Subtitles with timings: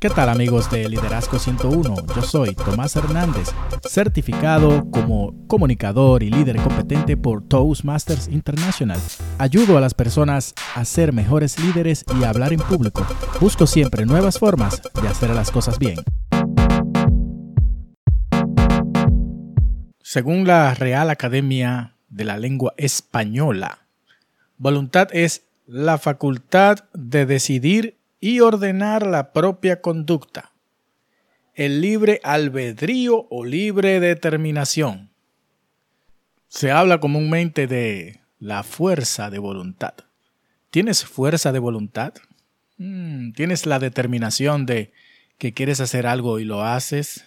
[0.00, 1.96] ¿Qué tal amigos de Liderazgo 101?
[2.14, 3.48] Yo soy Tomás Hernández,
[3.82, 9.00] certificado como comunicador y líder competente por Toastmasters International.
[9.38, 13.04] Ayudo a las personas a ser mejores líderes y a hablar en público.
[13.40, 15.96] Busco siempre nuevas formas de hacer las cosas bien.
[20.00, 23.80] Según la Real Academia de la Lengua Española,
[24.58, 30.52] voluntad es la facultad de decidir y ordenar la propia conducta,
[31.54, 35.10] el libre albedrío o libre determinación.
[36.48, 39.94] Se habla comúnmente de la fuerza de voluntad.
[40.70, 42.14] ¿Tienes fuerza de voluntad?
[42.78, 44.92] Mm, ¿Tienes la determinación de
[45.36, 47.24] que quieres hacer algo y lo haces?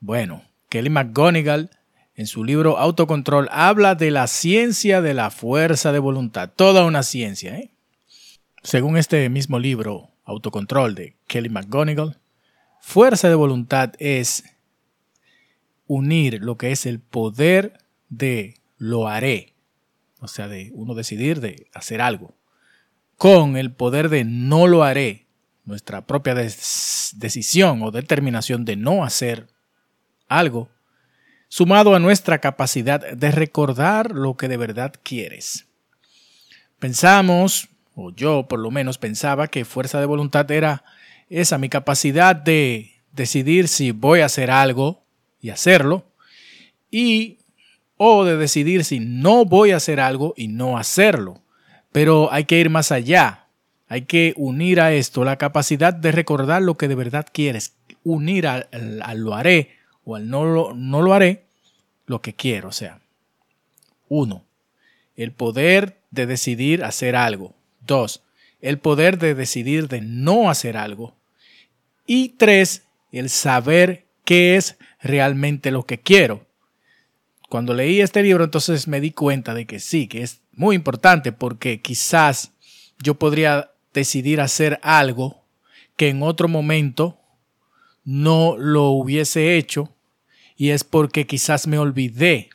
[0.00, 1.70] Bueno, Kelly McGonigal
[2.14, 7.02] en su libro Autocontrol habla de la ciencia de la fuerza de voluntad, toda una
[7.02, 7.56] ciencia.
[7.58, 7.70] ¿eh?
[8.66, 12.18] Según este mismo libro, Autocontrol de Kelly McGonigal,
[12.80, 14.42] fuerza de voluntad es
[15.86, 19.54] unir lo que es el poder de lo haré,
[20.18, 22.34] o sea, de uno decidir de hacer algo,
[23.16, 25.28] con el poder de no lo haré,
[25.64, 29.46] nuestra propia decisión o determinación de no hacer
[30.26, 30.68] algo,
[31.46, 35.68] sumado a nuestra capacidad de recordar lo que de verdad quieres.
[36.80, 40.84] Pensamos o yo por lo menos pensaba que fuerza de voluntad era
[41.28, 45.02] esa, mi capacidad de decidir si voy a hacer algo
[45.40, 46.04] y hacerlo,
[46.90, 47.38] y
[47.96, 51.40] o de decidir si no voy a hacer algo y no hacerlo.
[51.90, 53.46] Pero hay que ir más allá.
[53.88, 57.74] Hay que unir a esto la capacidad de recordar lo que de verdad quieres.
[58.04, 58.68] Unir al,
[59.14, 59.70] lo haré
[60.04, 61.44] o al no lo, no lo haré
[62.04, 62.68] lo que quiero.
[62.68, 63.00] O sea,
[64.08, 64.44] uno,
[65.16, 67.55] el poder de decidir hacer algo.
[67.86, 68.22] Dos,
[68.60, 71.14] el poder de decidir de no hacer algo.
[72.06, 76.46] Y tres, el saber qué es realmente lo que quiero.
[77.48, 81.32] Cuando leí este libro entonces me di cuenta de que sí, que es muy importante
[81.32, 82.52] porque quizás
[82.98, 85.44] yo podría decidir hacer algo
[85.96, 87.18] que en otro momento
[88.04, 89.94] no lo hubiese hecho
[90.56, 92.50] y es porque quizás me olvidé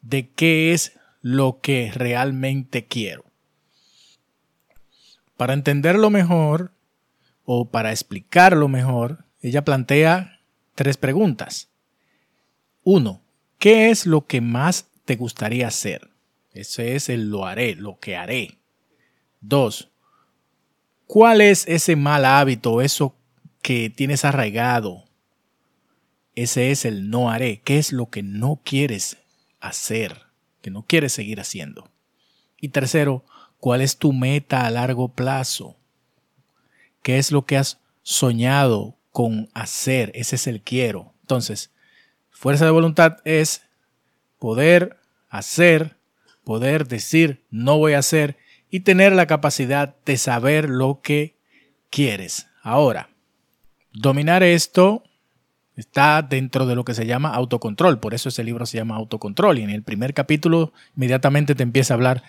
[0.00, 3.25] de qué es lo que realmente quiero.
[5.36, 6.72] Para entenderlo mejor
[7.44, 10.40] o para explicarlo mejor, ella plantea
[10.74, 11.68] tres preguntas.
[12.82, 13.22] Uno,
[13.58, 16.10] ¿qué es lo que más te gustaría hacer?
[16.52, 18.58] Ese es el lo haré, lo que haré.
[19.40, 19.90] Dos,
[21.06, 23.14] ¿cuál es ese mal hábito, eso
[23.60, 25.04] que tienes arraigado?
[26.34, 27.60] Ese es el no haré.
[27.60, 29.18] ¿Qué es lo que no quieres
[29.60, 30.22] hacer,
[30.62, 31.90] que no quieres seguir haciendo?
[32.60, 33.24] Y tercero,
[33.58, 35.76] ¿Cuál es tu meta a largo plazo?
[37.02, 40.10] ¿Qué es lo que has soñado con hacer?
[40.14, 41.14] Ese es el quiero.
[41.22, 41.72] Entonces,
[42.30, 43.62] fuerza de voluntad es
[44.38, 45.96] poder hacer,
[46.44, 48.36] poder decir no voy a hacer
[48.70, 51.36] y tener la capacidad de saber lo que
[51.90, 52.48] quieres.
[52.62, 53.10] Ahora,
[53.92, 55.02] dominar esto
[55.76, 58.00] está dentro de lo que se llama autocontrol.
[58.00, 59.58] Por eso ese libro se llama autocontrol.
[59.58, 62.22] Y en el primer capítulo inmediatamente te empieza a hablar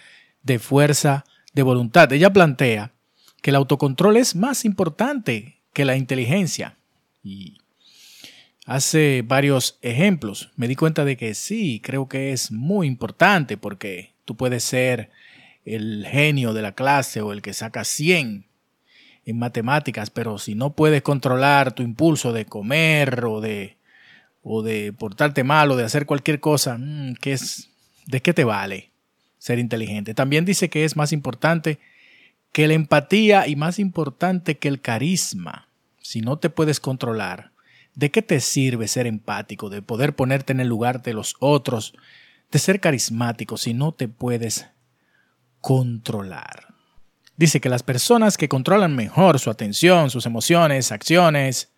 [0.47, 2.11] de fuerza de voluntad.
[2.11, 2.93] Ella plantea
[3.41, 6.77] que el autocontrol es más importante que la inteligencia.
[7.23, 7.57] Y
[8.65, 10.51] hace varios ejemplos.
[10.55, 15.11] Me di cuenta de que sí, creo que es muy importante porque tú puedes ser
[15.65, 18.45] el genio de la clase o el que saca 100
[19.25, 23.75] en matemáticas, pero si no puedes controlar tu impulso de comer o de,
[24.41, 27.69] o de portarte mal o de hacer cualquier cosa, mm, ¿qué es,
[28.05, 28.91] ¿de qué te vale?
[29.37, 30.13] Ser inteligente.
[30.13, 31.79] También dice que es más importante
[32.51, 35.67] que la empatía y más importante que el carisma.
[36.01, 37.51] Si no te puedes controlar,
[37.93, 41.93] ¿de qué te sirve ser empático, de poder ponerte en el lugar de los otros,
[42.51, 44.67] de ser carismático si no te puedes
[45.61, 46.73] controlar?
[47.35, 51.71] Dice que las personas que controlan mejor su atención, sus emociones, acciones,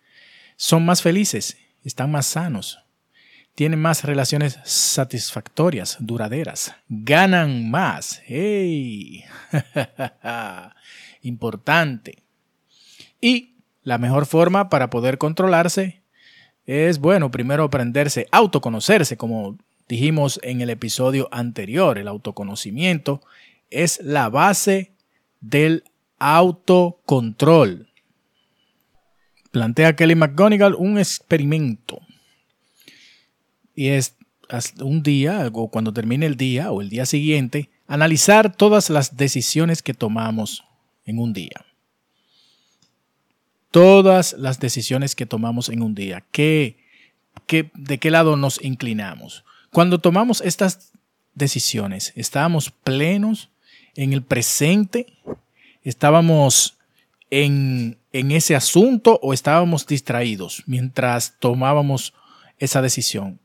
[0.56, 2.78] son más felices, están más sanos,
[3.54, 8.22] tienen más relaciones satisfactorias, duraderas, ganan más.
[8.24, 9.24] ¡Hey!
[11.22, 12.22] Importante.
[13.20, 16.02] Y la mejor forma para poder controlarse
[16.64, 19.58] es, bueno, primero aprenderse, autoconocerse, como
[19.88, 21.98] dijimos en el episodio anterior.
[21.98, 23.20] El autoconocimiento
[23.68, 24.92] es la base
[25.40, 25.84] del
[26.18, 27.88] autocontrol.
[29.50, 32.00] Plantea Kelly McGonigal un experimento
[33.74, 34.16] y es
[34.80, 39.94] un día cuando termine el día o el día siguiente, analizar todas las decisiones que
[39.94, 40.64] tomamos
[41.04, 41.64] en un día.
[43.70, 46.24] todas las decisiones que tomamos en un día.
[46.32, 46.76] ¿Qué,
[47.46, 49.44] de qué lado nos inclinamos?
[49.70, 50.92] Cuando tomamos estas
[51.34, 53.50] decisiones, estábamos plenos
[53.94, 55.06] en el presente,
[55.84, 56.78] estábamos
[57.30, 62.12] en, en ese asunto o estábamos distraídos mientras tomábamos
[62.58, 63.38] esa decisión.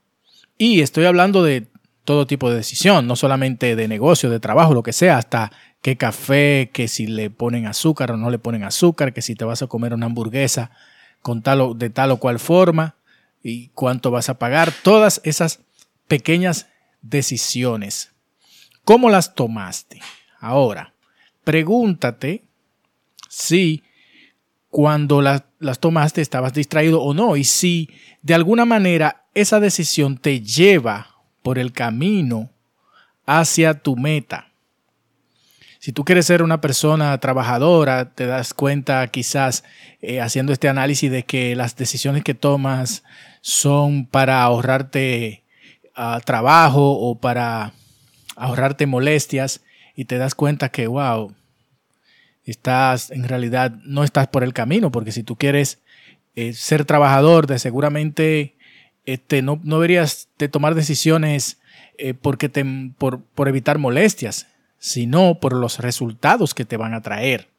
[0.58, 1.68] Y estoy hablando de
[2.06, 5.98] todo tipo de decisión, no solamente de negocio, de trabajo, lo que sea, hasta qué
[5.98, 9.62] café, que si le ponen azúcar o no le ponen azúcar, que si te vas
[9.62, 10.72] a comer una hamburguesa
[11.22, 12.96] con tal o, de tal o cual forma
[13.44, 15.62] y cuánto vas a pagar, todas esas
[16.08, 16.68] pequeñas
[17.02, 18.14] decisiones.
[18.84, 20.00] ¿Cómo las tomaste?
[20.40, 20.94] Ahora,
[21.44, 22.46] pregúntate
[23.30, 23.84] si
[24.70, 27.90] cuando las, las tomaste estabas distraído o no y si
[28.22, 32.50] de alguna manera esa decisión te lleva por el camino
[33.26, 34.48] hacia tu meta.
[35.80, 39.64] Si tú quieres ser una persona trabajadora, te das cuenta quizás
[40.02, 43.04] eh, haciendo este análisis de que las decisiones que tomas
[43.42, 45.44] son para ahorrarte
[45.94, 47.74] ah, trabajo o para
[48.36, 49.62] ahorrarte molestias
[49.96, 51.36] y te das cuenta que, wow,
[52.46, 55.84] estás en realidad no estás por el camino, porque si tú quieres
[56.36, 58.55] eh, ser trabajador, de seguramente
[59.06, 61.60] este, no, deberías de tomar decisiones
[61.98, 62.50] eh, porque
[62.98, 64.48] por, por evitar molestias,
[64.80, 67.50] sino por los resultados que te van a traer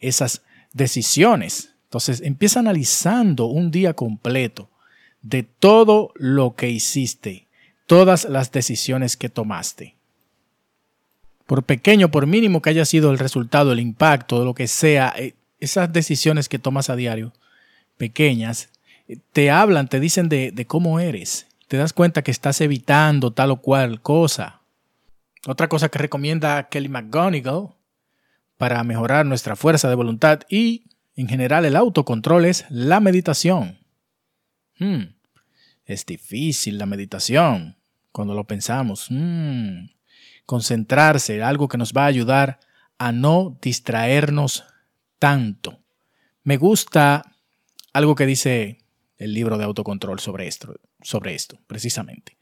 [0.00, 0.42] esas
[0.72, 1.74] decisiones.
[1.84, 4.68] Entonces empieza analizando un día completo
[5.22, 7.46] de todo lo que hiciste,
[7.86, 9.94] todas las decisiones que tomaste.
[11.46, 15.34] Por pequeño, por mínimo que haya sido el resultado, el impacto, lo que sea, eh,
[15.60, 17.32] esas decisiones que tomas a diario,
[17.96, 18.70] pequeñas,
[19.32, 21.46] te hablan, te dicen de, cómo eres.
[21.68, 24.60] Te das cuenta que estás evitando tal o cual cosa.
[25.46, 27.68] Otra cosa que recomienda Kelly McGonigal
[28.56, 30.84] para mejorar nuestra fuerza de voluntad y,
[31.16, 33.78] en general, el autocontrol es la meditación.
[34.78, 35.14] Hmm,
[35.84, 37.76] es difícil la meditación
[38.12, 39.08] cuando lo pensamos.
[39.10, 39.86] Hmm,
[40.46, 42.60] concentrarse, algo que nos va a ayudar
[42.98, 44.64] a no distraernos
[45.18, 45.78] tanto.
[46.42, 47.34] Me gusta
[47.92, 48.83] algo que dice
[49.16, 52.36] el libro de autocontrol sobre esto, sobre esto, precisamente.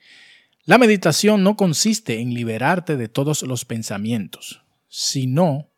[0.65, 5.71] La meditación no consiste en liberarte de todos los pensamientos, sino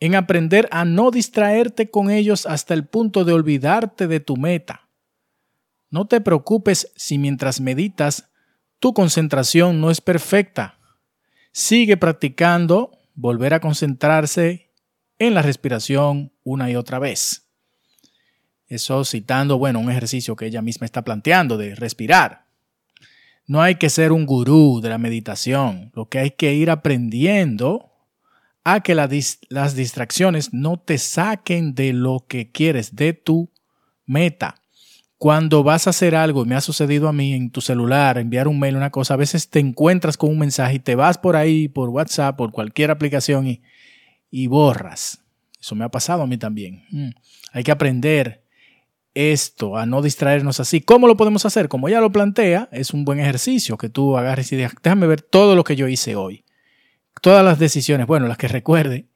[0.00, 4.88] en aprender a no distraerte con ellos hasta el punto de olvidarte de tu meta.
[5.90, 8.30] No te preocupes si mientras meditas
[8.78, 10.78] tu concentración no es perfecta.
[11.52, 14.70] Sigue practicando volver a concentrarse
[15.18, 17.47] en la respiración una y otra vez.
[18.68, 22.46] Eso citando, bueno, un ejercicio que ella misma está planteando de respirar.
[23.46, 27.90] No hay que ser un gurú de la meditación, lo que hay que ir aprendiendo
[28.62, 33.50] a que las distracciones no te saquen de lo que quieres, de tu
[34.04, 34.56] meta.
[35.16, 38.60] Cuando vas a hacer algo, me ha sucedido a mí en tu celular, enviar un
[38.60, 41.68] mail, una cosa, a veces te encuentras con un mensaje y te vas por ahí,
[41.68, 43.62] por WhatsApp, por cualquier aplicación y,
[44.30, 45.22] y borras.
[45.58, 46.84] Eso me ha pasado a mí también.
[46.90, 47.10] Mm.
[47.52, 48.44] Hay que aprender
[49.18, 50.80] esto, a no distraernos así.
[50.80, 51.68] ¿Cómo lo podemos hacer?
[51.68, 55.22] Como ya lo plantea, es un buen ejercicio que tú agarres y digas, déjame ver
[55.22, 56.44] todo lo que yo hice hoy.
[57.20, 59.08] Todas las decisiones, bueno, las que recuerde,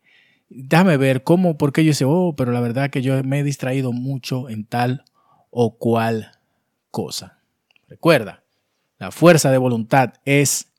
[0.49, 3.45] déjame ver cómo, por qué yo hice, oh, pero la verdad que yo me he
[3.45, 5.05] distraído mucho en tal
[5.51, 6.33] o cual
[6.91, 7.39] cosa.
[7.87, 8.43] Recuerda,
[8.99, 10.73] la fuerza de voluntad es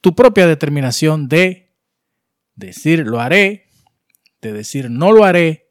[0.00, 1.74] tu propia determinación de
[2.54, 3.66] decir lo haré,
[4.40, 5.68] de decir no lo haré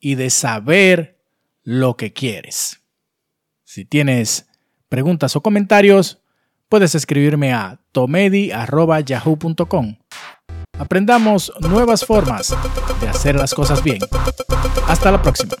[0.00, 1.17] y de saber
[1.68, 2.80] lo que quieres.
[3.62, 4.46] Si tienes
[4.88, 6.22] preguntas o comentarios,
[6.70, 9.98] puedes escribirme a tomedi.yahoo.com.
[10.78, 12.56] Aprendamos nuevas formas
[13.02, 13.98] de hacer las cosas bien.
[14.86, 15.56] Hasta la próxima.